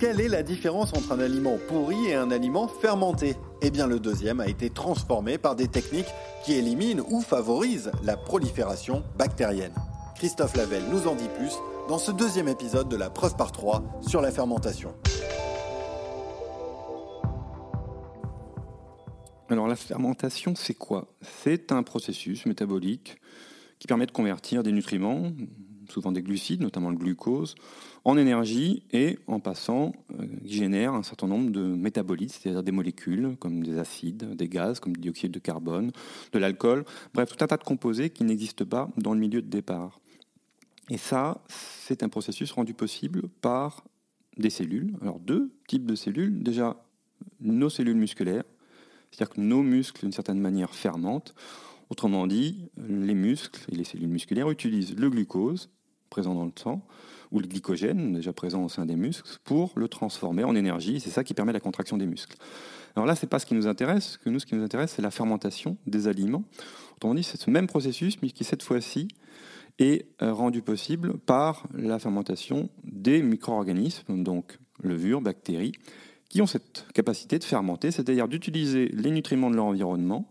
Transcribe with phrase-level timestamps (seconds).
[0.00, 3.36] Quelle est la différence entre un aliment pourri et un aliment fermenté?
[3.60, 6.08] Eh bien le deuxième a été transformé par des techniques
[6.42, 9.74] qui éliminent ou favorisent la prolifération bactérienne.
[10.16, 11.52] Christophe Lavelle nous en dit plus
[11.86, 14.94] dans ce deuxième épisode de la preuve par 3 sur la fermentation.
[19.50, 21.08] Alors la fermentation, c'est quoi?
[21.42, 23.18] C'est un processus métabolique
[23.78, 25.30] qui permet de convertir des nutriments,
[25.90, 27.54] souvent des glucides, notamment le glucose,
[28.04, 33.36] en énergie et en passant, euh, génère un certain nombre de métabolites, c'est-à-dire des molécules
[33.38, 35.92] comme des acides, des gaz comme le dioxyde de carbone,
[36.32, 39.48] de l'alcool, bref, tout un tas de composés qui n'existent pas dans le milieu de
[39.48, 40.00] départ.
[40.90, 43.84] Et ça, c'est un processus rendu possible par
[44.36, 44.96] des cellules.
[45.02, 46.42] Alors deux types de cellules.
[46.42, 46.82] Déjà,
[47.40, 48.44] nos cellules musculaires,
[49.10, 51.34] c'est-à-dire que nos muscles, d'une certaine manière, fermentent.
[51.90, 55.70] Autrement dit, les muscles et les cellules musculaires utilisent le glucose
[56.10, 56.82] présent dans le sang
[57.32, 61.00] ou le glycogène déjà présent au sein des muscles pour le transformer en énergie.
[61.00, 62.36] C'est ça qui permet la contraction des muscles.
[62.96, 64.18] Alors là, c'est pas ce qui nous intéresse.
[64.18, 66.42] Que nous, ce qui nous intéresse, c'est la fermentation des aliments.
[66.96, 69.08] Autrement dit, c'est ce même processus, mais qui cette fois-ci
[69.78, 75.72] est euh, rendu possible par la fermentation des micro-organismes, donc levures, bactéries,
[76.28, 80.28] qui ont cette capacité de fermenter, c'est-à-dire d'utiliser les nutriments de leur environnement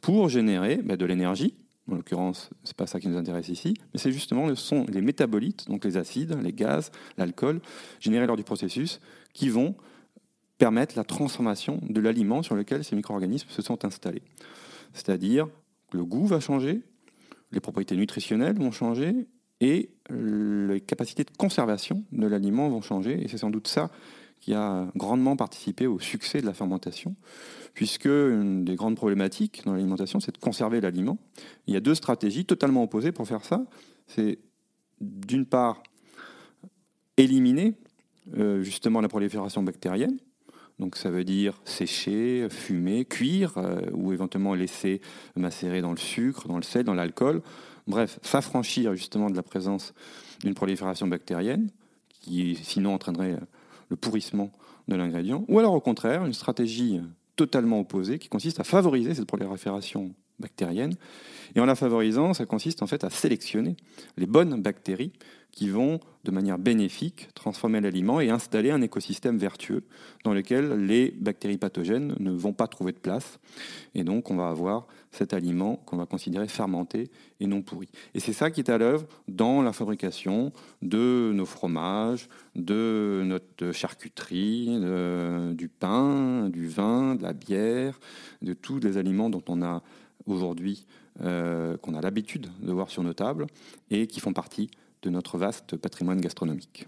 [0.00, 1.54] pour générer bah, de l'énergie.
[1.90, 4.46] En l'occurrence, ce n'est pas ça qui nous intéresse ici, mais c'est justement
[4.88, 7.60] les métabolites, donc les acides, les gaz, l'alcool,
[7.98, 9.00] générés lors du processus,
[9.32, 9.74] qui vont
[10.58, 14.22] permettre la transformation de l'aliment sur lequel ces micro-organismes se sont installés.
[14.92, 15.48] C'est-à-dire
[15.90, 16.82] que le goût va changer,
[17.52, 19.26] les propriétés nutritionnelles vont changer
[19.60, 23.22] et les capacités de conservation de l'aliment vont changer.
[23.22, 23.90] Et c'est sans doute ça
[24.40, 27.16] qui a grandement participé au succès de la fermentation,
[27.74, 31.18] puisque une des grandes problématiques dans l'alimentation, c'est de conserver l'aliment.
[31.66, 33.64] Il y a deux stratégies totalement opposées pour faire ça.
[34.06, 34.38] C'est
[35.00, 35.82] d'une part
[37.16, 37.74] éliminer
[38.36, 40.18] euh, justement la prolifération bactérienne,
[40.78, 45.00] donc ça veut dire sécher, fumer, cuire euh, ou éventuellement laisser
[45.34, 47.42] macérer dans le sucre, dans le sel, dans l'alcool.
[47.86, 49.94] Bref, s'affranchir justement de la présence
[50.44, 51.70] d'une prolifération bactérienne
[52.20, 53.38] qui sinon entraînerait
[53.88, 54.52] le pourrissement
[54.86, 55.44] de l'ingrédient.
[55.48, 57.00] Ou alors au contraire, une stratégie
[57.36, 60.94] totalement opposée qui consiste à favoriser cette prolifération bactérienne.
[61.54, 63.76] Et en la favorisant, ça consiste en fait à sélectionner
[64.16, 65.12] les bonnes bactéries
[65.50, 69.82] qui vont, de manière bénéfique, transformer l'aliment et installer un écosystème vertueux
[70.22, 73.40] dans lequel les bactéries pathogènes ne vont pas trouver de place.
[73.94, 77.10] Et donc, on va avoir cet aliment qu'on va considérer fermenté
[77.40, 77.88] et non pourri.
[78.14, 83.72] Et c'est ça qui est à l'œuvre dans la fabrication de nos fromages, de notre
[83.72, 84.78] charcuterie,
[85.54, 87.98] du pain, du vin, de la bière,
[88.42, 89.82] de tous les aliments dont on a
[90.30, 90.86] aujourd'hui,
[91.20, 93.46] euh, qu'on a l'habitude de voir sur nos tables
[93.90, 94.70] et qui font partie
[95.02, 96.86] de notre vaste patrimoine gastronomique.